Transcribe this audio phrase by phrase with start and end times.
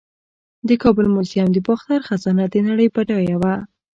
[0.67, 3.55] د کابل میوزیم د باختر خزانه د نړۍ بډایه وه